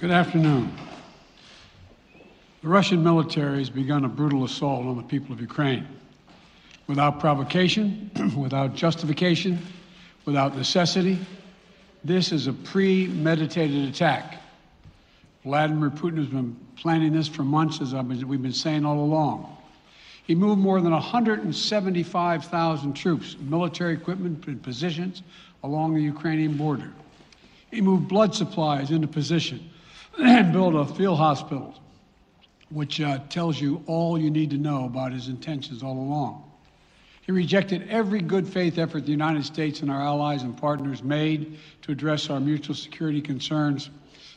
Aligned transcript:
Good 0.00 0.12
afternoon. 0.12 0.72
The 2.62 2.68
Russian 2.68 3.04
military 3.04 3.58
has 3.58 3.68
begun 3.68 4.06
a 4.06 4.08
brutal 4.08 4.44
assault 4.44 4.86
on 4.86 4.96
the 4.96 5.02
people 5.02 5.34
of 5.34 5.42
Ukraine. 5.42 5.86
Without 6.86 7.20
provocation, 7.20 8.10
without 8.34 8.74
justification, 8.74 9.58
without 10.24 10.56
necessity, 10.56 11.18
this 12.02 12.32
is 12.32 12.46
a 12.46 12.54
premeditated 12.54 13.90
attack. 13.90 14.38
Vladimir 15.44 15.90
Putin 15.90 16.16
has 16.16 16.28
been 16.28 16.56
planning 16.76 17.12
this 17.12 17.28
for 17.28 17.44
months, 17.44 17.82
as 17.82 17.92
been, 17.92 18.26
we've 18.26 18.40
been 18.40 18.54
saying 18.54 18.86
all 18.86 19.00
along. 19.00 19.54
He 20.26 20.34
moved 20.34 20.62
more 20.62 20.80
than 20.80 20.92
175,000 20.92 22.94
troops, 22.94 23.36
military 23.38 23.92
equipment, 23.92 24.46
and 24.46 24.62
positions 24.62 25.22
along 25.62 25.92
the 25.92 26.00
Ukrainian 26.00 26.56
border. 26.56 26.90
He 27.70 27.82
moved 27.82 28.08
blood 28.08 28.34
supplies 28.34 28.92
into 28.92 29.06
position 29.06 29.69
and 30.18 30.52
built 30.52 30.74
a 30.74 30.84
field 30.94 31.18
hospital, 31.18 31.74
which 32.70 33.00
uh, 33.00 33.18
tells 33.28 33.60
you 33.60 33.82
all 33.86 34.18
you 34.18 34.30
need 34.30 34.50
to 34.50 34.58
know 34.58 34.84
about 34.84 35.12
his 35.12 35.28
intentions 35.28 35.82
all 35.82 35.96
along. 35.96 36.44
He 37.22 37.32
rejected 37.32 37.88
every 37.88 38.20
good 38.20 38.48
faith 38.48 38.78
effort 38.78 39.04
the 39.04 39.12
United 39.12 39.44
States 39.44 39.82
and 39.82 39.90
our 39.90 40.00
allies 40.00 40.42
and 40.42 40.56
partners 40.56 41.02
made 41.02 41.58
to 41.82 41.92
address 41.92 42.28
our 42.30 42.40
mutual 42.40 42.74
security 42.74 43.20
concerns 43.20 43.90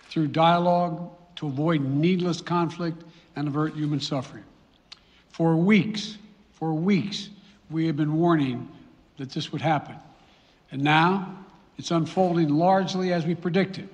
through 0.10 0.28
dialogue 0.28 1.10
to 1.38 1.48
avoid 1.48 1.82
needless 1.82 2.40
conflict 2.42 3.04
and 3.36 3.48
avert 3.48 3.74
human 3.74 4.00
suffering. 4.00 4.44
For 5.30 5.56
weeks, 5.56 6.18
for 6.52 6.74
weeks, 6.74 7.30
we 7.72 7.88
have 7.88 7.98
been 7.98 8.16
warning 8.16 8.70
that 9.18 9.32
this 9.32 9.52
would 9.52 9.62
happen. 9.62 9.96
And 10.72 10.84
now 10.84 11.36
it's 11.78 11.92
unfolding 11.92 12.50
largely 12.50 13.12
as 13.14 13.26
we 13.26 13.34
predicted. 13.34 13.90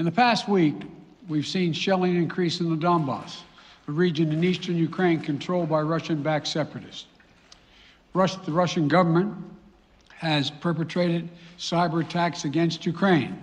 In 0.00 0.06
the 0.06 0.12
past 0.12 0.48
week, 0.48 0.76
we've 1.28 1.46
seen 1.46 1.74
shelling 1.74 2.16
increase 2.16 2.60
in 2.60 2.70
the 2.70 2.76
Donbass, 2.86 3.42
a 3.86 3.92
region 3.92 4.32
in 4.32 4.42
eastern 4.42 4.78
Ukraine 4.78 5.20
controlled 5.20 5.68
by 5.68 5.82
Russian 5.82 6.22
backed 6.22 6.46
separatists. 6.46 7.04
Russia, 8.14 8.40
the 8.46 8.52
Russian 8.52 8.88
government 8.88 9.36
has 10.16 10.50
perpetrated 10.50 11.28
cyber 11.58 12.02
attacks 12.02 12.46
against 12.46 12.86
Ukraine. 12.86 13.36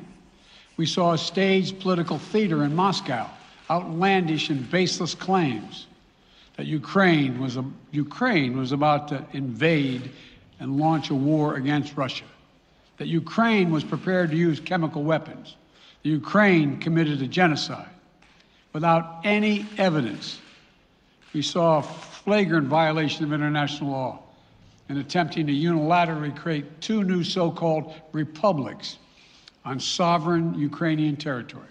We 0.77 0.87
saw 0.87 1.13
a 1.13 1.17
staged 1.19 1.79
political 1.79 2.17
theater 2.17 2.63
in 2.63 2.75
Moscow, 2.75 3.29
outlandish 3.69 4.49
and 4.49 4.67
baseless 4.71 5.13
claims 5.13 5.85
that 6.55 6.65
Ukraine 6.65 7.39
was, 7.39 7.57
a, 7.57 7.65
Ukraine 7.91 8.57
was 8.57 8.71
about 8.71 9.09
to 9.09 9.23
invade 9.33 10.09
and 10.59 10.79
launch 10.79 11.11
a 11.11 11.15
war 11.15 11.53
against 11.53 11.95
Russia, 11.95 12.25
that 12.97 13.07
Ukraine 13.07 13.69
was 13.69 13.83
prepared 13.83 14.31
to 14.31 14.37
use 14.37 14.59
chemical 14.59 15.03
weapons, 15.03 15.55
Ukraine 16.07 16.79
committed 16.79 17.21
a 17.21 17.27
genocide 17.27 17.89
without 18.73 19.21
any 19.23 19.65
evidence. 19.77 20.39
We 21.33 21.41
saw 21.41 21.79
a 21.79 21.83
flagrant 21.83 22.67
violation 22.67 23.25
of 23.25 23.33
international 23.33 23.91
law 23.91 24.19
in 24.89 24.97
attempting 24.97 25.47
to 25.47 25.53
unilaterally 25.53 26.35
create 26.35 26.79
two 26.79 27.03
new 27.03 27.23
so 27.23 27.51
called 27.51 27.93
republics 28.13 28.97
on 29.65 29.79
sovereign 29.79 30.57
Ukrainian 30.57 31.17
territory. 31.17 31.67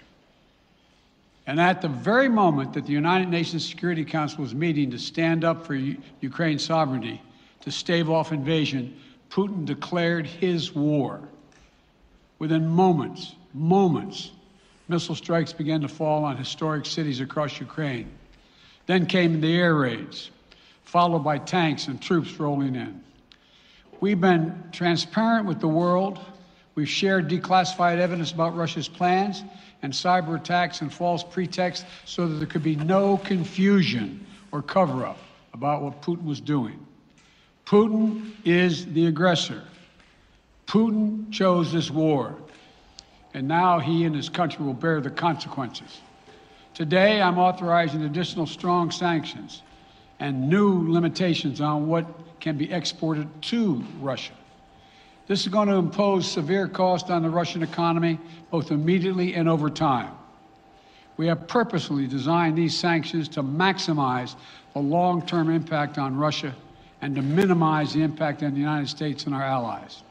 And 1.46 1.60
at 1.60 1.80
the 1.80 1.88
very 1.88 2.28
moment 2.28 2.74
that 2.74 2.84
the 2.84 2.92
United 2.92 3.28
Nations 3.28 3.66
Security 3.66 4.04
Council 4.04 4.42
was 4.42 4.54
meeting 4.54 4.90
to 4.90 4.98
stand 4.98 5.44
up 5.44 5.64
for 5.64 5.74
Ukraine's 6.20 6.64
sovereignty, 6.64 7.22
to 7.60 7.70
stave 7.70 8.10
off 8.10 8.32
invasion, 8.32 8.94
Putin 9.30 9.64
declared 9.64 10.26
his 10.26 10.74
war. 10.74 11.20
Within 12.38 12.68
moments, 12.68 13.34
moments, 13.56 14.30
missile 14.88 15.14
strikes 15.14 15.52
began 15.52 15.80
to 15.80 15.88
fall 15.88 16.24
on 16.24 16.36
historic 16.36 16.86
cities 16.86 17.20
across 17.20 17.58
Ukraine. 17.58 18.10
Then 18.86 19.06
came 19.06 19.40
the 19.40 19.56
air 19.56 19.74
raids, 19.74 20.30
followed 20.84 21.20
by 21.20 21.38
tanks 21.38 21.88
and 21.88 22.00
troops 22.00 22.38
rolling 22.38 22.76
in. 22.76 23.02
We've 24.00 24.20
been 24.20 24.62
transparent 24.72 25.46
with 25.46 25.60
the 25.60 25.68
world. 25.68 26.20
We've 26.74 26.88
shared 26.88 27.28
declassified 27.28 27.98
evidence 27.98 28.32
about 28.32 28.54
Russia's 28.54 28.88
plans 28.88 29.42
and 29.82 29.92
cyber 29.92 30.38
attacks 30.38 30.82
and 30.82 30.92
false 30.92 31.24
pretexts 31.24 31.86
so 32.04 32.28
that 32.28 32.34
there 32.34 32.46
could 32.46 32.62
be 32.62 32.76
no 32.76 33.16
confusion 33.16 34.26
or 34.52 34.62
cover 34.62 35.04
up 35.04 35.18
about 35.54 35.82
what 35.82 36.02
Putin 36.02 36.24
was 36.24 36.40
doing. 36.40 36.78
Putin 37.64 38.32
is 38.44 38.86
the 38.86 39.06
aggressor. 39.06 39.62
Putin 40.66 41.30
chose 41.32 41.72
this 41.72 41.90
war, 41.90 42.36
and 43.36 43.46
now 43.46 43.78
he 43.78 44.04
and 44.04 44.16
his 44.16 44.30
country 44.30 44.64
will 44.64 44.72
bear 44.72 44.98
the 45.02 45.10
consequences. 45.10 46.00
Today, 46.72 47.20
I'm 47.20 47.38
authorizing 47.38 48.02
additional 48.04 48.46
strong 48.46 48.90
sanctions 48.90 49.60
and 50.18 50.48
new 50.48 50.90
limitations 50.90 51.60
on 51.60 51.86
what 51.86 52.06
can 52.40 52.56
be 52.56 52.72
exported 52.72 53.28
to 53.42 53.84
Russia. 54.00 54.32
This 55.26 55.42
is 55.42 55.48
going 55.48 55.68
to 55.68 55.74
impose 55.74 56.26
severe 56.26 56.66
cost 56.66 57.10
on 57.10 57.22
the 57.22 57.28
Russian 57.28 57.62
economy, 57.62 58.18
both 58.50 58.70
immediately 58.70 59.34
and 59.34 59.50
over 59.50 59.68
time. 59.68 60.14
We 61.18 61.26
have 61.26 61.46
purposely 61.46 62.06
designed 62.06 62.56
these 62.56 62.74
sanctions 62.74 63.28
to 63.30 63.42
maximize 63.42 64.34
the 64.72 64.80
long 64.80 65.26
term 65.26 65.50
impact 65.50 65.98
on 65.98 66.16
Russia 66.16 66.54
and 67.02 67.14
to 67.14 67.20
minimize 67.20 67.92
the 67.92 68.00
impact 68.00 68.42
on 68.42 68.54
the 68.54 68.60
United 68.60 68.88
States 68.88 69.24
and 69.24 69.34
our 69.34 69.42
allies. 69.42 70.04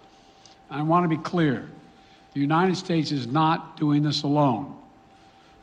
I 0.70 0.84
want 0.84 1.06
to 1.06 1.10
be 1.10 1.24
clear 1.24 1.68
the 2.36 2.42
United 2.42 2.76
States 2.76 3.14
is 3.14 3.28
not 3.28 3.78
doing 3.78 4.04
this 4.04 4.24
alone. 4.24 4.76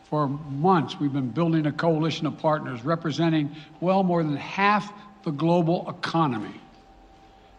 For 0.04 0.26
months, 0.26 0.98
we've 0.98 1.12
been 1.12 1.28
building 1.28 1.66
a 1.66 1.72
coalition 1.72 2.26
of 2.26 2.38
partners 2.38 2.82
representing 2.82 3.54
well 3.80 4.02
more 4.02 4.24
than 4.24 4.36
half 4.36 4.90
the 5.22 5.30
global 5.30 5.88
economy. 5.88 6.60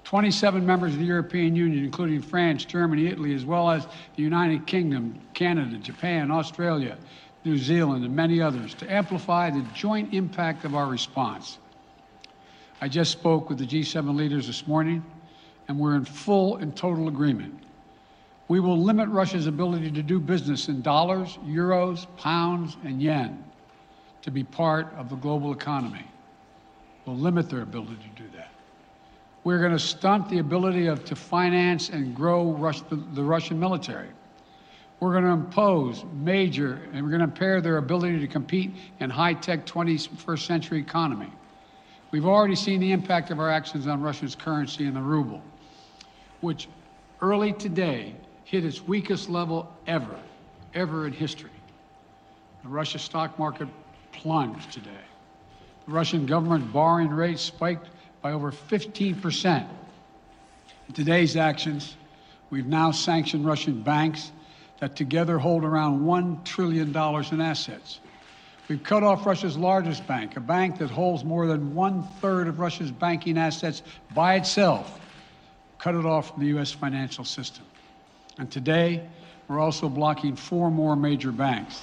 27 0.03 0.65
members 0.65 0.93
of 0.93 0.99
the 0.99 1.05
European 1.05 1.55
Union, 1.55 1.83
including 1.83 2.23
France, 2.23 2.65
Germany, 2.65 3.05
Italy, 3.05 3.35
as 3.35 3.45
well 3.45 3.69
as 3.69 3.85
the 4.15 4.23
United 4.23 4.65
Kingdom, 4.65 5.19
Canada, 5.35 5.77
Japan, 5.77 6.31
Australia, 6.31 6.97
New 7.45 7.57
Zealand, 7.59 8.03
and 8.03 8.15
many 8.15 8.41
others, 8.41 8.73
to 8.73 8.91
amplify 8.91 9.51
the 9.51 9.63
joint 9.75 10.11
impact 10.11 10.65
of 10.65 10.73
our 10.73 10.87
response. 10.87 11.59
I 12.81 12.87
just 12.87 13.11
spoke 13.11 13.47
with 13.47 13.59
the 13.59 13.67
G7 13.67 14.15
leaders 14.15 14.47
this 14.47 14.65
morning, 14.65 15.05
and 15.67 15.77
we're 15.77 15.95
in 15.95 16.03
full 16.03 16.57
and 16.57 16.75
total 16.75 17.07
agreement. 17.07 17.59
We 18.53 18.59
will 18.59 18.77
limit 18.77 19.09
Russia's 19.09 19.47
ability 19.47 19.89
to 19.89 20.03
do 20.03 20.19
business 20.19 20.67
in 20.67 20.83
dollars, 20.83 21.39
euros, 21.43 22.05
pounds, 22.17 22.77
and 22.83 23.01
yen 23.01 23.43
to 24.21 24.29
be 24.29 24.43
part 24.43 24.93
of 24.95 25.09
the 25.09 25.15
global 25.15 25.51
economy. 25.53 26.05
We'll 27.07 27.17
limit 27.17 27.49
their 27.49 27.63
ability 27.63 27.97
to 28.15 28.21
do 28.21 28.29
that. 28.37 28.51
We're 29.43 29.57
going 29.57 29.71
to 29.71 29.79
stunt 29.79 30.29
the 30.29 30.37
ability 30.37 30.85
of, 30.85 31.03
to 31.05 31.15
finance 31.15 31.89
and 31.89 32.15
grow 32.15 32.51
Rus- 32.51 32.83
the, 32.91 32.97
the 33.15 33.23
Russian 33.23 33.59
military. 33.59 34.09
We're 34.99 35.13
going 35.13 35.23
to 35.23 35.31
impose 35.31 36.05
major, 36.13 36.79
and 36.93 37.03
we're 37.03 37.09
going 37.09 37.21
to 37.21 37.33
impair 37.33 37.59
their 37.59 37.77
ability 37.77 38.19
to 38.19 38.27
compete 38.27 38.75
in 38.99 39.09
high-tech 39.09 39.65
21st 39.65 40.45
century 40.45 40.77
economy. 40.77 41.33
We've 42.11 42.27
already 42.27 42.55
seen 42.55 42.81
the 42.81 42.91
impact 42.91 43.31
of 43.31 43.39
our 43.39 43.49
actions 43.49 43.87
on 43.87 43.99
Russia's 44.03 44.35
currency 44.35 44.85
and 44.85 44.95
the 44.95 45.01
ruble, 45.01 45.41
which 46.41 46.67
early 47.19 47.51
today 47.51 48.13
hit 48.45 48.65
its 48.65 48.81
weakest 48.81 49.29
level 49.29 49.71
ever, 49.87 50.15
ever 50.73 51.07
in 51.07 51.13
history. 51.13 51.49
The 52.63 52.69
Russia 52.69 52.99
stock 52.99 53.37
market 53.37 53.67
plunged 54.11 54.71
today. 54.71 54.89
The 55.85 55.91
Russian 55.91 56.25
government 56.25 56.71
borrowing 56.71 57.09
rate 57.09 57.39
spiked 57.39 57.89
by 58.21 58.31
over 58.31 58.51
15%. 58.51 59.67
In 60.87 60.93
today's 60.93 61.35
actions, 61.35 61.97
we've 62.49 62.65
now 62.65 62.91
sanctioned 62.91 63.45
Russian 63.45 63.81
banks 63.81 64.31
that 64.79 64.95
together 64.95 65.37
hold 65.39 65.63
around 65.63 66.01
$1 66.01 66.43
trillion 66.45 66.89
in 66.89 67.41
assets. 67.41 67.99
We've 68.69 68.81
cut 68.81 69.03
off 69.03 69.25
Russia's 69.25 69.57
largest 69.57 70.07
bank, 70.07 70.37
a 70.37 70.39
bank 70.39 70.77
that 70.79 70.89
holds 70.89 71.25
more 71.25 71.47
than 71.47 71.75
one 71.75 72.03
third 72.21 72.47
of 72.47 72.59
Russia's 72.59 72.91
banking 72.91 73.37
assets 73.37 73.83
by 74.13 74.35
itself, 74.35 74.99
cut 75.79 75.95
it 75.95 76.05
off 76.05 76.31
from 76.31 76.41
the 76.41 76.47
U.S. 76.47 76.71
financial 76.71 77.25
system. 77.25 77.65
And 78.37 78.51
today, 78.51 79.07
we're 79.47 79.59
also 79.59 79.89
blocking 79.89 80.35
four 80.35 80.71
more 80.71 80.95
major 80.95 81.31
banks. 81.31 81.81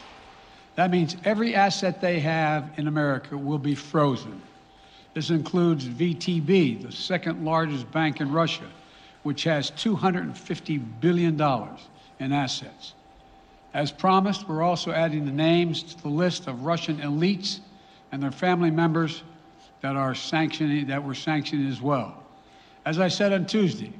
That 0.76 0.91
means 0.91 1.17
every 1.25 1.55
asset 1.55 2.00
they 2.00 2.20
have 2.20 2.70
in 2.76 2.88
America 2.88 3.37
will 3.37 3.58
be 3.58 3.75
frozen. 3.75 4.41
This 5.14 5.31
includes 5.31 5.87
VTB, 5.87 6.82
the 6.82 6.93
second 6.93 7.44
largest 7.44 7.91
bank 7.93 8.20
in 8.20 8.32
Russia, 8.32 8.67
which 9.23 9.44
has 9.44 9.70
$250 9.73 10.82
billion 11.00 11.41
in 12.19 12.32
assets. 12.32 12.94
As 13.75 13.93
promised, 13.93 14.49
we're 14.49 14.62
also 14.62 14.91
adding 14.91 15.26
the 15.26 15.32
names 15.32 15.82
to 15.82 16.03
the 16.03 16.08
list 16.08 16.46
of 16.46 16.64
Russian 16.64 16.99
elites 16.99 17.61
and 18.11 18.23
their 18.23 18.32
family 18.32 18.70
members 18.70 19.23
that 19.81 19.96
are 19.96 20.14
sanctioning 20.14 20.87
that 20.87 21.03
were 21.03 21.14
sanctioned 21.14 21.69
as 21.70 21.81
well. 21.81 22.23
As 22.85 22.99
I 22.99 23.08
said 23.08 23.32
on 23.32 23.46
Tuesday, 23.46 23.93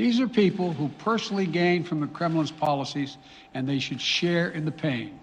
these 0.00 0.18
are 0.18 0.26
people 0.26 0.72
who 0.72 0.88
personally 0.96 1.44
gain 1.44 1.84
from 1.84 2.00
the 2.00 2.06
Kremlin's 2.06 2.50
policies 2.50 3.18
and 3.52 3.68
they 3.68 3.78
should 3.78 4.00
share 4.00 4.48
in 4.48 4.64
the 4.64 4.72
pain. 4.72 5.20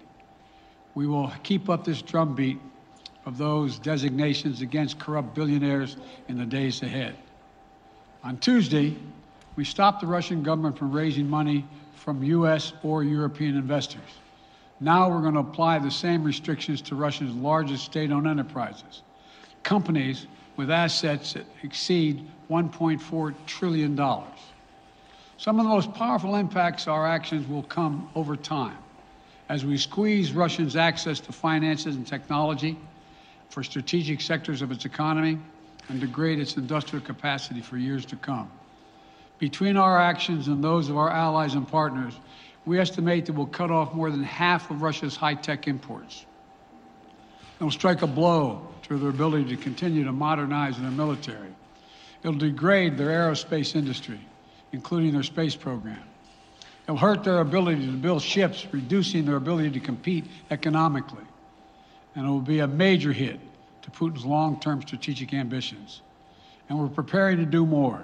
We 0.94 1.08
will 1.08 1.32
keep 1.42 1.68
up 1.68 1.84
this 1.84 2.00
drumbeat 2.00 2.60
of 3.26 3.38
those 3.38 3.80
designations 3.80 4.62
against 4.62 5.00
corrupt 5.00 5.34
billionaires 5.34 5.96
in 6.28 6.38
the 6.38 6.46
days 6.46 6.80
ahead. 6.84 7.16
On 8.22 8.38
Tuesday, 8.38 8.96
we 9.56 9.64
stopped 9.64 10.00
the 10.00 10.06
Russian 10.06 10.44
government 10.44 10.78
from 10.78 10.92
raising 10.92 11.28
money 11.28 11.66
from 11.96 12.22
U.S. 12.22 12.72
or 12.84 13.02
European 13.02 13.56
investors. 13.56 14.20
Now 14.78 15.10
we're 15.10 15.22
going 15.22 15.34
to 15.34 15.40
apply 15.40 15.80
the 15.80 15.90
same 15.90 16.22
restrictions 16.22 16.80
to 16.82 16.94
Russia's 16.94 17.34
largest 17.34 17.84
state 17.84 18.12
owned 18.12 18.28
enterprises, 18.28 19.02
companies 19.64 20.28
with 20.56 20.70
assets 20.70 21.32
that 21.32 21.46
exceed 21.64 22.24
$1.4 22.48 23.34
trillion. 23.46 23.96
Some 25.38 25.60
of 25.60 25.64
the 25.64 25.70
most 25.70 25.94
powerful 25.94 26.34
impacts 26.34 26.88
our 26.88 27.06
actions 27.06 27.48
will 27.48 27.62
come 27.62 28.10
over 28.16 28.34
time 28.34 28.76
as 29.48 29.64
we 29.64 29.78
squeeze 29.78 30.32
Russia's 30.32 30.74
access 30.74 31.20
to 31.20 31.32
finances 31.32 31.94
and 31.94 32.04
technology 32.04 32.76
for 33.48 33.62
strategic 33.62 34.20
sectors 34.20 34.62
of 34.62 34.72
its 34.72 34.84
economy 34.84 35.38
and 35.88 36.00
degrade 36.00 36.40
its 36.40 36.56
industrial 36.56 37.04
capacity 37.04 37.60
for 37.60 37.78
years 37.78 38.04
to 38.06 38.16
come. 38.16 38.50
Between 39.38 39.76
our 39.76 39.96
actions 39.98 40.48
and 40.48 40.62
those 40.62 40.90
of 40.90 40.96
our 40.96 41.08
allies 41.08 41.54
and 41.54 41.66
partners, 41.66 42.14
we 42.66 42.80
estimate 42.80 43.24
that 43.26 43.34
we'll 43.34 43.46
cut 43.46 43.70
off 43.70 43.94
more 43.94 44.10
than 44.10 44.24
half 44.24 44.72
of 44.72 44.82
Russia's 44.82 45.14
high 45.14 45.34
tech 45.34 45.68
imports. 45.68 46.26
It'll 47.56 47.70
strike 47.70 48.02
a 48.02 48.08
blow 48.08 48.68
to 48.82 48.98
their 48.98 49.10
ability 49.10 49.56
to 49.56 49.56
continue 49.56 50.02
to 50.04 50.12
modernize 50.12 50.78
their 50.78 50.90
military. 50.90 51.54
It'll 52.24 52.36
degrade 52.36 52.98
their 52.98 53.10
aerospace 53.10 53.76
industry, 53.76 54.20
including 54.72 55.12
their 55.12 55.22
space 55.22 55.56
program. 55.56 56.02
It'll 56.84 56.96
hurt 56.96 57.22
their 57.22 57.40
ability 57.40 57.86
to 57.86 57.92
build 57.92 58.22
ships, 58.22 58.66
reducing 58.72 59.26
their 59.26 59.36
ability 59.36 59.70
to 59.72 59.80
compete 59.80 60.24
economically. 60.50 61.24
And 62.14 62.26
it 62.26 62.28
will 62.28 62.40
be 62.40 62.60
a 62.60 62.66
major 62.66 63.12
hit 63.12 63.38
to 63.82 63.90
Putin's 63.90 64.24
long 64.24 64.58
term 64.58 64.80
strategic 64.80 65.34
ambitions. 65.34 66.00
And 66.68 66.78
we're 66.78 66.88
preparing 66.88 67.36
to 67.38 67.44
do 67.44 67.66
more. 67.66 68.02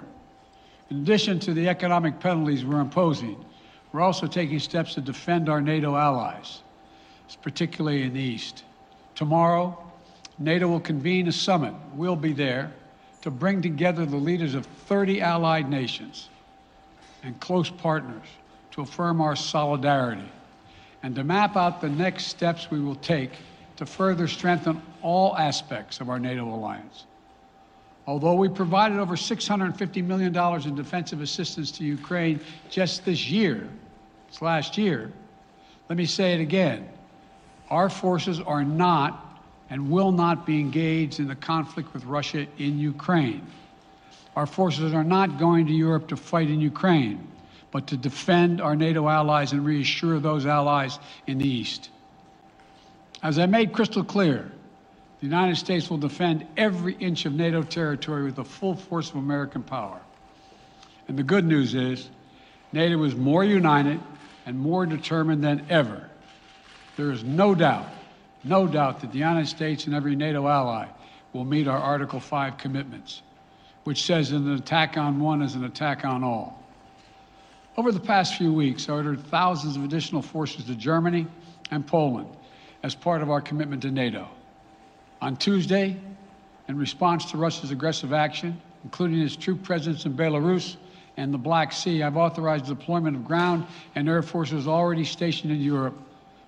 In 0.89 0.97
addition 0.97 1.39
to 1.39 1.53
the 1.53 1.67
economic 1.67 2.19
penalties 2.19 2.63
we're 2.63 2.79
imposing, 2.79 3.43
we're 3.91 4.01
also 4.01 4.27
taking 4.27 4.59
steps 4.59 4.93
to 4.95 5.01
defend 5.01 5.49
our 5.49 5.61
NATO 5.61 5.95
allies, 5.95 6.61
particularly 7.41 8.03
in 8.03 8.13
the 8.13 8.21
East. 8.21 8.63
Tomorrow, 9.15 9.81
NATO 10.37 10.67
will 10.67 10.79
convene 10.79 11.27
a 11.27 11.31
summit. 11.31 11.73
We'll 11.95 12.15
be 12.15 12.33
there 12.33 12.71
to 13.21 13.31
bring 13.31 13.63
together 13.63 14.05
the 14.05 14.17
leaders 14.17 14.53
of 14.53 14.65
30 14.65 15.21
allied 15.21 15.69
nations 15.69 16.29
and 17.25 17.39
close 17.39 17.69
partners 17.69 18.27
to 18.71 18.81
affirm 18.81 19.19
our 19.19 19.35
solidarity 19.35 20.29
and 21.03 21.15
to 21.15 21.23
map 21.23 21.55
out 21.57 21.81
the 21.81 21.89
next 21.89 22.27
steps 22.27 22.69
we 22.71 22.79
will 22.79 22.95
take 22.95 23.31
to 23.77 23.85
further 23.85 24.27
strengthen 24.27 24.81
all 25.01 25.35
aspects 25.37 25.99
of 25.99 26.09
our 26.09 26.19
NATO 26.19 26.45
alliance. 26.45 27.05
Although 28.07 28.35
we 28.35 28.47
provided 28.47 28.99
over 28.99 29.15
$650 29.15 30.03
million 30.03 30.35
in 30.67 30.75
defensive 30.75 31.21
assistance 31.21 31.71
to 31.71 31.83
Ukraine 31.83 32.39
just 32.69 33.03
this 33.03 33.29
year, 33.29 33.67
this 34.27 34.41
last 34.41 34.77
year, 34.77 35.11
let 35.89 35.97
me 35.97 36.05
say 36.05 36.33
it 36.33 36.39
again. 36.39 36.87
Our 37.69 37.89
forces 37.89 38.39
are 38.39 38.63
not 38.63 39.41
and 39.71 39.89
will 39.89 40.11
not 40.11 40.45
be 40.45 40.59
engaged 40.59 41.19
in 41.19 41.27
the 41.27 41.35
conflict 41.35 41.93
with 41.93 42.05
Russia 42.05 42.45
in 42.59 42.77
Ukraine. 42.77 43.45
Our 44.35 44.45
forces 44.45 44.93
are 44.93 45.03
not 45.03 45.39
going 45.39 45.67
to 45.67 45.73
Europe 45.73 46.09
to 46.09 46.17
fight 46.17 46.49
in 46.49 46.59
Ukraine, 46.59 47.27
but 47.71 47.87
to 47.87 47.97
defend 47.97 48.61
our 48.61 48.75
NATO 48.75 49.07
allies 49.07 49.53
and 49.53 49.65
reassure 49.65 50.19
those 50.19 50.45
allies 50.45 50.99
in 51.27 51.37
the 51.37 51.47
East. 51.47 51.89
As 53.23 53.39
I 53.39 53.45
made 53.45 53.73
crystal 53.73 54.03
clear, 54.03 54.51
the 55.19 55.25
United 55.25 55.55
States 55.55 55.89
will 55.89 55.97
defend 55.97 56.45
every 56.57 56.95
inch 56.95 57.25
of 57.25 57.33
NATO 57.33 57.63
territory 57.63 58.23
with 58.23 58.35
the 58.35 58.43
full 58.43 58.75
force 58.75 59.09
of 59.09 59.15
American 59.15 59.63
power. 59.63 59.99
And 61.07 61.17
the 61.17 61.23
good 61.23 61.45
news 61.45 61.73
is, 61.73 62.09
NATO 62.71 63.01
is 63.03 63.15
more 63.15 63.43
united 63.43 63.99
and 64.45 64.59
more 64.59 64.85
determined 64.85 65.43
than 65.43 65.65
ever. 65.69 66.09
There 66.97 67.11
is 67.11 67.23
no 67.23 67.55
doubt, 67.55 67.87
no 68.43 68.67
doubt 68.67 69.01
that 69.01 69.11
the 69.11 69.17
United 69.17 69.47
States 69.47 69.85
and 69.85 69.95
every 69.95 70.15
NATO 70.15 70.47
ally 70.47 70.87
will 71.33 71.45
meet 71.45 71.67
our 71.67 71.77
Article 71.77 72.19
5 72.19 72.57
commitments, 72.57 73.21
which 73.85 74.03
says 74.03 74.31
an 74.31 74.51
attack 74.51 74.97
on 74.97 75.19
one 75.19 75.41
is 75.41 75.55
an 75.55 75.63
attack 75.63 76.03
on 76.03 76.23
all. 76.23 76.61
Over 77.77 77.91
the 77.91 77.99
past 77.99 78.35
few 78.35 78.51
weeks, 78.51 78.89
I 78.89 78.93
ordered 78.93 79.21
thousands 79.27 79.77
of 79.77 79.83
additional 79.83 80.21
forces 80.21 80.65
to 80.65 80.75
Germany 80.75 81.27
and 81.71 81.85
Poland 81.85 82.27
as 82.83 82.95
part 82.95 83.21
of 83.21 83.29
our 83.29 83.41
commitment 83.41 83.83
to 83.83 83.91
NATO. 83.91 84.27
On 85.21 85.35
Tuesday, 85.35 85.97
in 86.67 86.77
response 86.77 87.29
to 87.31 87.37
Russia's 87.37 87.71
aggressive 87.71 88.11
action, 88.11 88.59
including 88.83 89.19
its 89.19 89.35
troop 89.35 89.61
presence 89.61 90.05
in 90.05 90.15
Belarus 90.15 90.77
and 91.17 91.33
the 91.33 91.37
Black 91.37 91.71
Sea, 91.71 92.01
I've 92.01 92.17
authorized 92.17 92.65
the 92.65 92.75
deployment 92.75 93.15
of 93.15 93.25
ground 93.25 93.67
and 93.93 94.09
air 94.09 94.23
forces 94.23 94.67
already 94.67 95.03
stationed 95.03 95.51
in 95.51 95.61
Europe 95.61 95.97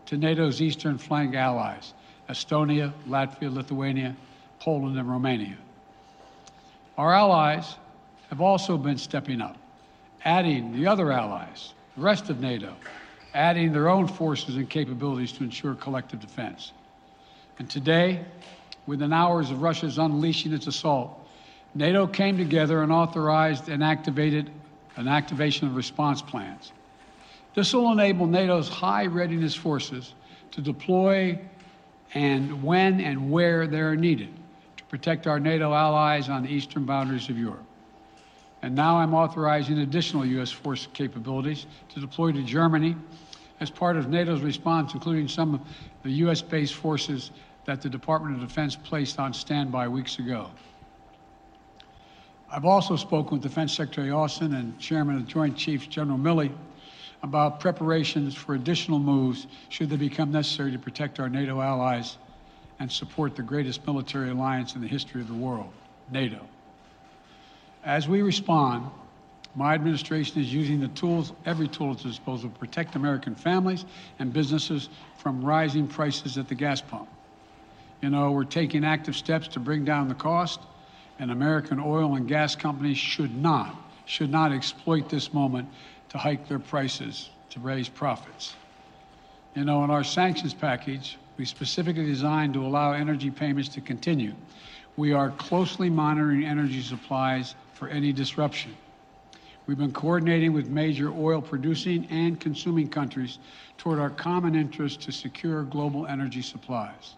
to 0.07 0.17
NATO's 0.17 0.61
eastern 0.61 0.97
flank 0.97 1.35
allies 1.35 1.93
Estonia, 2.29 2.91
Latvia, 3.07 3.53
Lithuania, 3.53 4.15
Poland, 4.59 4.97
and 4.97 5.09
Romania. 5.09 5.57
Our 6.97 7.13
allies 7.13 7.75
have 8.29 8.41
also 8.41 8.75
been 8.75 8.97
stepping 8.97 9.39
up, 9.39 9.55
adding 10.25 10.73
the 10.73 10.87
other 10.87 11.11
allies, 11.11 11.73
the 11.95 12.01
rest 12.01 12.29
of 12.31 12.39
NATO, 12.39 12.73
adding 13.35 13.71
their 13.71 13.87
own 13.87 14.07
forces 14.07 14.55
and 14.55 14.67
capabilities 14.67 15.31
to 15.33 15.43
ensure 15.43 15.75
collective 15.75 16.19
defense. 16.19 16.71
And 17.59 17.69
today, 17.69 18.25
within 18.87 19.13
hours 19.13 19.51
of 19.51 19.61
Russia's 19.61 19.99
unleashing 19.99 20.53
its 20.53 20.65
assault, 20.65 21.27
NATO 21.75 22.07
came 22.07 22.35
together 22.35 22.81
and 22.81 22.91
authorized 22.91 23.69
and 23.69 23.83
activated 23.83 24.49
an 24.95 25.07
activation 25.07 25.67
of 25.67 25.75
response 25.75 26.23
plans. 26.23 26.71
This 27.53 27.73
will 27.73 27.91
enable 27.91 28.25
NATO's 28.25 28.69
high 28.69 29.05
readiness 29.05 29.53
forces 29.53 30.15
to 30.51 30.61
deploy 30.61 31.39
and 32.15 32.63
when 32.63 32.99
and 33.01 33.29
where 33.29 33.67
they 33.67 33.81
are 33.81 33.95
needed 33.95 34.29
protect 34.89 35.27
our 35.27 35.39
NATO 35.39 35.73
allies 35.73 36.29
on 36.29 36.43
the 36.43 36.49
eastern 36.49 36.85
boundaries 36.85 37.29
of 37.29 37.37
Europe. 37.37 37.63
And 38.61 38.75
now 38.75 38.97
I'm 38.97 39.13
authorizing 39.13 39.79
additional 39.79 40.25
U.S. 40.25 40.51
force 40.51 40.87
capabilities 40.93 41.67
to 41.89 41.99
deploy 41.99 42.31
to 42.31 42.43
Germany 42.43 42.95
as 43.59 43.69
part 43.69 43.97
of 43.97 44.09
NATO's 44.09 44.41
response, 44.41 44.93
including 44.93 45.27
some 45.27 45.55
of 45.55 45.61
the 46.03 46.11
U.S. 46.11 46.41
based 46.41 46.73
forces 46.73 47.31
that 47.65 47.81
the 47.81 47.89
Department 47.89 48.35
of 48.35 48.47
Defense 48.47 48.75
placed 48.75 49.19
on 49.19 49.33
standby 49.33 49.87
weeks 49.87 50.19
ago. 50.19 50.49
I've 52.49 52.65
also 52.65 52.95
spoken 52.95 53.33
with 53.33 53.43
Defense 53.43 53.73
Secretary 53.73 54.09
Austin 54.09 54.53
and 54.53 54.79
Chairman 54.79 55.17
of 55.17 55.25
the 55.25 55.31
Joint 55.31 55.57
Chiefs, 55.57 55.85
General 55.87 56.17
Milley, 56.17 56.51
about 57.23 57.59
preparations 57.59 58.35
for 58.35 58.55
additional 58.55 58.99
moves 58.99 59.47
should 59.69 59.89
they 59.89 59.97
become 59.97 60.31
necessary 60.31 60.71
to 60.71 60.79
protect 60.79 61.19
our 61.19 61.29
NATO 61.29 61.59
allies 61.59 62.17
and 62.79 62.91
support 62.91 63.35
the 63.35 63.41
greatest 63.41 63.85
military 63.85 64.29
alliance 64.29 64.75
in 64.75 64.81
the 64.81 64.87
history 64.87 65.21
of 65.21 65.27
the 65.27 65.33
world, 65.33 65.71
NATO. 66.11 66.39
As 67.83 68.07
we 68.07 68.21
respond, 68.21 68.89
my 69.55 69.73
administration 69.73 70.39
is 70.41 70.53
using 70.53 70.79
the 70.79 70.89
tools, 70.89 71.33
every 71.45 71.67
tool 71.67 71.89
at 71.89 71.95
its 71.95 72.03
disposal, 72.03 72.49
to 72.49 72.59
protect 72.59 72.95
American 72.95 73.33
families 73.33 73.85
and 74.19 74.31
businesses 74.31 74.89
from 75.17 75.43
rising 75.43 75.87
prices 75.87 76.37
at 76.37 76.47
the 76.47 76.55
gas 76.55 76.81
pump. 76.81 77.09
You 78.01 78.09
know, 78.09 78.31
we're 78.31 78.43
taking 78.43 78.85
active 78.85 79.15
steps 79.15 79.47
to 79.49 79.59
bring 79.59 79.83
down 79.83 80.07
the 80.07 80.15
cost, 80.15 80.59
and 81.17 81.31
American 81.31 81.79
oil 81.79 82.15
and 82.15 82.27
gas 82.27 82.55
companies 82.55 82.97
should 82.97 83.35
not, 83.35 83.75
should 84.05 84.29
not 84.29 84.51
exploit 84.51 85.09
this 85.09 85.33
moment 85.33 85.67
to 86.09 86.19
hike 86.19 86.47
their 86.47 86.59
prices 86.59 87.31
to 87.49 87.59
raise 87.59 87.89
profits. 87.89 88.55
You 89.57 89.65
know, 89.65 89.83
in 89.83 89.89
our 89.89 90.03
sanctions 90.03 90.53
package, 90.53 91.17
we 91.35 91.43
specifically 91.43 92.05
designed 92.05 92.53
to 92.53 92.63
allow 92.63 92.91
energy 92.91 93.31
payments 93.31 93.67
to 93.69 93.81
continue. 93.81 94.35
We 94.97 95.13
are 95.13 95.31
closely 95.31 95.89
monitoring 95.89 96.45
energy 96.45 96.83
supplies 96.83 97.55
for 97.73 97.87
any 97.87 98.13
disruption. 98.13 98.77
We've 99.65 99.79
been 99.79 99.93
coordinating 99.93 100.53
with 100.53 100.69
major 100.69 101.11
oil 101.11 101.41
producing 101.41 102.05
and 102.11 102.39
consuming 102.39 102.87
countries 102.87 103.39
toward 103.79 103.97
our 103.97 104.11
common 104.11 104.53
interest 104.53 105.01
to 105.01 105.11
secure 105.11 105.63
global 105.63 106.05
energy 106.05 106.43
supplies. 106.43 107.15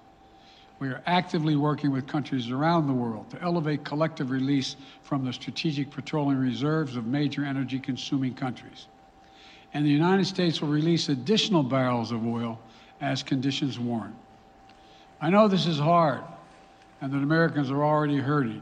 We 0.80 0.88
are 0.88 1.02
actively 1.08 1.58
working 1.58 1.92
with 1.92 2.08
countries 2.08 2.52
around 2.52 2.88
the 2.88 2.94
world 2.94 3.30
to 3.32 3.42
elevate 3.42 3.84
collective 3.84 4.32
release 4.32 4.78
from 5.02 5.26
the 5.26 5.34
strategic 5.34 5.92
petroleum 5.92 6.40
reserves 6.40 6.96
of 6.96 7.06
major 7.06 7.44
energy 7.44 7.80
consuming 7.82 8.34
countries. 8.34 8.88
And 9.74 9.86
the 9.86 9.90
United 9.90 10.26
States 10.26 10.62
will 10.62 10.70
release 10.70 11.10
additional 11.10 11.64
barrels 11.64 12.12
of 12.12 12.26
oil 12.26 12.60
as 13.02 13.24
conditions 13.24 13.80
warrant. 13.80 14.16
I 15.22 15.30
know 15.30 15.48
this 15.48 15.68
is 15.68 15.78
hard 15.78 16.22
and 17.02 17.12
that 17.12 17.18
Americans 17.18 17.70
are 17.70 17.84
already 17.84 18.18
hurting. 18.18 18.62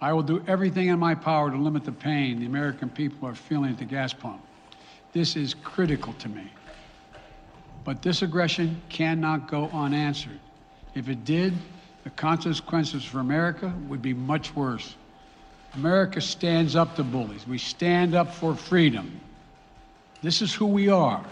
I 0.00 0.12
will 0.12 0.22
do 0.22 0.42
everything 0.46 0.88
in 0.88 0.98
my 0.98 1.14
power 1.14 1.50
to 1.50 1.56
limit 1.56 1.84
the 1.84 1.92
pain 1.92 2.40
the 2.40 2.46
American 2.46 2.88
people 2.88 3.28
are 3.28 3.34
feeling 3.34 3.70
at 3.70 3.78
the 3.78 3.84
gas 3.84 4.12
pump. 4.12 4.42
This 5.12 5.36
is 5.36 5.54
critical 5.54 6.12
to 6.14 6.28
me. 6.28 6.50
But 7.84 8.02
this 8.02 8.22
aggression 8.22 8.80
cannot 8.88 9.50
go 9.50 9.68
unanswered. 9.72 10.38
If 10.94 11.08
it 11.08 11.24
did, 11.24 11.54
the 12.04 12.10
consequences 12.10 13.04
for 13.04 13.20
America 13.20 13.72
would 13.88 14.02
be 14.02 14.14
much 14.14 14.54
worse. 14.54 14.96
America 15.74 16.20
stands 16.20 16.76
up 16.76 16.96
to 16.96 17.04
bullies. 17.04 17.46
We 17.46 17.58
stand 17.58 18.14
up 18.14 18.34
for 18.34 18.54
freedom. 18.54 19.20
This 20.22 20.42
is 20.42 20.52
who 20.52 20.66
we 20.66 20.88
are. 20.88 21.24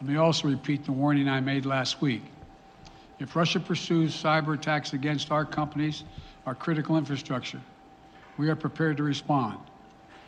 Let 0.00 0.10
me 0.10 0.16
also 0.16 0.48
repeat 0.48 0.84
the 0.84 0.92
warning 0.92 1.28
I 1.28 1.40
made 1.40 1.64
last 1.64 2.00
week. 2.00 2.22
If 3.18 3.34
Russia 3.36 3.60
pursues 3.60 4.14
cyber 4.14 4.54
attacks 4.54 4.92
against 4.92 5.30
our 5.30 5.44
companies, 5.44 6.04
our 6.46 6.54
critical 6.54 6.96
infrastructure, 6.96 7.60
we 8.36 8.48
are 8.48 8.56
prepared 8.56 8.96
to 8.98 9.02
respond. 9.02 9.58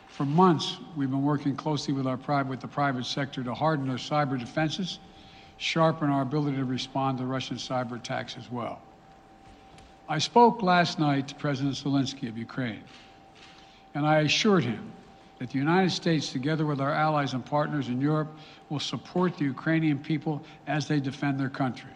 For 0.07 0.25
months, 0.25 0.77
we've 0.95 1.09
been 1.09 1.23
working 1.23 1.55
closely 1.55 1.93
with, 1.93 2.05
our, 2.05 2.43
with 2.43 2.61
the 2.61 2.67
private 2.67 3.05
sector 3.05 3.43
to 3.43 3.53
harden 3.53 3.89
our 3.89 3.97
cyber 3.97 4.39
defenses 4.39 4.99
sharpen 5.57 6.09
our 6.09 6.21
ability 6.21 6.57
to 6.57 6.65
respond 6.65 7.17
to 7.19 7.25
Russian 7.25 7.57
cyber 7.57 7.95
attacks 7.95 8.35
as 8.37 8.51
well. 8.51 8.81
I 10.09 10.17
spoke 10.17 10.61
last 10.61 10.99
night 10.99 11.27
to 11.29 11.35
President 11.35 11.75
Zelensky 11.75 12.27
of 12.27 12.37
Ukraine, 12.37 12.83
and 13.95 14.05
I 14.05 14.19
assured 14.19 14.63
him 14.63 14.91
that 15.43 15.49
the 15.49 15.59
United 15.59 15.91
States, 15.91 16.31
together 16.31 16.65
with 16.65 16.79
our 16.79 16.93
allies 16.93 17.33
and 17.33 17.45
partners 17.45 17.89
in 17.89 17.99
Europe, 17.99 18.33
will 18.69 18.79
support 18.79 19.37
the 19.37 19.43
Ukrainian 19.43 19.99
people 19.99 20.41
as 20.67 20.87
they 20.87 21.01
defend 21.01 21.37
their 21.37 21.49
country. 21.49 21.91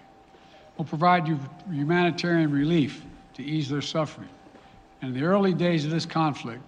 We'll 0.78 0.84
provide 0.84 1.26
humanitarian 1.72 2.52
relief 2.52 3.06
to 3.36 3.44
ease 3.44 3.70
their 3.70 3.82
suffering. 3.82 4.28
In 5.02 5.14
the 5.14 5.24
early 5.24 5.54
days 5.54 5.86
of 5.86 5.92
this 5.92 6.06
conflict, 6.06 6.62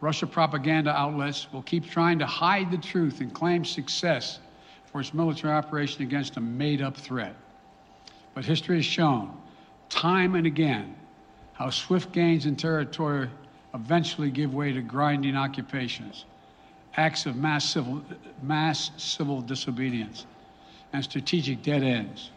Russia 0.00 0.26
propaganda 0.26 0.90
outlets 0.90 1.52
will 1.52 1.60
keep 1.60 1.86
trying 1.86 2.18
to 2.20 2.26
hide 2.26 2.70
the 2.70 2.78
truth 2.78 3.20
and 3.20 3.30
claim 3.34 3.62
success 3.62 4.38
for 4.86 5.02
its 5.02 5.12
military 5.12 5.52
operation 5.52 6.00
against 6.00 6.38
a 6.38 6.40
made 6.40 6.80
up 6.80 6.96
threat. 6.96 7.36
But 8.32 8.46
history 8.46 8.76
has 8.76 8.86
shown, 8.86 9.38
time 9.90 10.34
and 10.34 10.46
again, 10.46 10.96
how 11.52 11.68
swift 11.68 12.12
gains 12.12 12.46
in 12.46 12.56
territory 12.56 13.28
eventually 13.76 14.30
give 14.30 14.52
way 14.52 14.72
to 14.72 14.82
grinding 14.82 15.36
occupations, 15.36 16.24
acts 16.96 17.26
of 17.26 17.36
mass 17.36 17.64
civil, 17.64 18.02
mass 18.42 18.90
civil 18.96 19.40
disobedience, 19.40 20.26
and 20.92 21.04
strategic 21.04 21.62
dead 21.62 21.82
ends. 21.84 22.30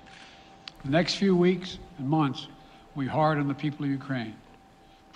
The 0.86 0.92
next 0.92 1.16
few 1.16 1.36
weeks 1.36 1.80
and 1.98 2.08
months 2.08 2.48
be 2.98 3.08
hard 3.08 3.40
on 3.40 3.48
the 3.48 3.54
people 3.54 3.86
of 3.86 3.92
Ukraine. 3.92 4.36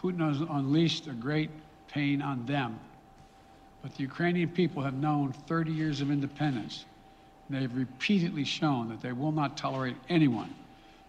Putin 0.02 0.28
has 0.28 0.42
unleashed 0.42 1.08
a 1.08 1.14
great 1.14 1.50
pain 1.88 2.22
on 2.22 2.46
them. 2.46 2.80
But 3.82 3.94
the 3.96 4.04
Ukrainian 4.04 4.50
people 4.50 4.82
have 4.82 4.94
known 4.94 5.34
30 5.48 5.72
years 5.72 6.00
of 6.02 6.10
independence 6.10 6.86
they 7.50 7.62
have 7.62 7.76
repeatedly 7.76 8.46
shown 8.46 8.90
that 8.90 9.02
they 9.02 9.12
will 9.12 9.32
not 9.32 9.58
tolerate 9.58 9.98
anyone 10.10 10.54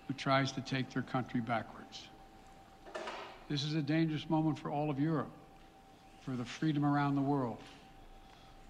who 0.06 0.14
tries 0.14 0.52
to 0.52 0.60
take 0.60 0.90
their 0.90 1.02
country 1.02 1.40
backwards. 1.40 2.08
This 3.54 3.62
is 3.62 3.74
a 3.74 3.82
dangerous 3.82 4.28
moment 4.28 4.58
for 4.58 4.68
all 4.68 4.90
of 4.90 4.98
Europe, 4.98 5.30
for 6.24 6.32
the 6.32 6.44
freedom 6.44 6.84
around 6.84 7.14
the 7.14 7.22
world. 7.22 7.58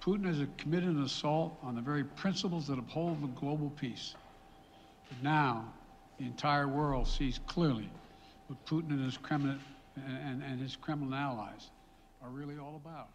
Putin 0.03 0.27
has 0.27 0.47
committed 0.59 0.91
an 0.91 1.03
assault 1.03 1.57
on 1.63 1.75
the 1.75 1.81
very 1.81 2.05
principles 2.05 2.67
that 2.67 2.79
uphold 2.79 3.23
the 3.23 3.29
global 3.29 3.71
peace. 3.81 4.15
But 5.09 5.23
now, 5.23 5.73
the 6.19 6.27
entire 6.27 6.69
world 6.69 7.09
sees 7.09 7.41
clearly 7.47 7.89
what 8.49 8.63
Putin 8.67 8.91
and 8.91 9.03
his 9.03 9.17
Kremlin, 9.17 9.59
and, 10.07 10.43
and 10.43 10.61
his 10.61 10.77
Kremlin 10.77 11.15
allies 11.15 11.71
are 12.23 12.29
really 12.29 12.59
all 12.59 12.77
about. 12.77 13.09